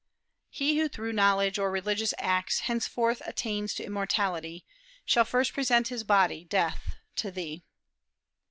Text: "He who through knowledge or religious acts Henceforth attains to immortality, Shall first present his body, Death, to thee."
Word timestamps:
"He 0.49 0.79
who 0.79 0.87
through 0.89 1.13
knowledge 1.13 1.59
or 1.59 1.69
religious 1.69 2.11
acts 2.17 2.61
Henceforth 2.61 3.21
attains 3.23 3.75
to 3.75 3.83
immortality, 3.83 4.65
Shall 5.05 5.25
first 5.25 5.53
present 5.53 5.89
his 5.89 6.03
body, 6.03 6.43
Death, 6.43 6.95
to 7.17 7.29
thee." 7.29 7.61